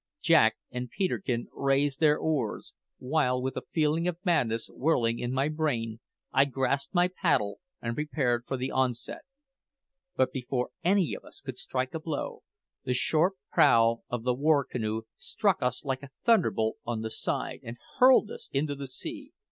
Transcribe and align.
Jack 0.23 0.55
and 0.71 0.89
Peterkin 0.89 1.47
raised 1.53 1.99
their 1.99 2.17
oars, 2.17 2.73
while, 2.97 3.39
with 3.39 3.55
a 3.55 3.61
feeling 3.71 4.07
of 4.07 4.17
madness 4.25 4.67
whirling 4.67 5.19
in 5.19 5.31
my 5.31 5.47
brain, 5.47 5.99
I 6.33 6.45
grasped 6.45 6.95
my 6.95 7.07
paddle 7.07 7.59
and 7.83 7.93
prepared 7.93 8.45
for 8.47 8.57
the 8.57 8.71
onset. 8.71 9.21
But 10.15 10.31
before 10.31 10.71
any 10.83 11.13
of 11.13 11.23
us 11.23 11.39
could 11.39 11.59
strike 11.59 11.93
a 11.93 11.99
blow, 11.99 12.41
the 12.83 12.95
sharp 12.95 13.35
prow 13.51 14.01
of 14.09 14.23
the 14.23 14.33
war 14.33 14.65
canoe 14.65 15.03
struck 15.17 15.61
us 15.61 15.85
like 15.85 16.01
a 16.01 16.09
thunderbolt 16.23 16.77
on 16.83 17.01
the 17.01 17.11
side 17.11 17.59
and 17.61 17.77
hurled 17.99 18.31
us 18.31 18.49
into 18.51 18.73
the 18.73 18.87
sea! 18.87 19.33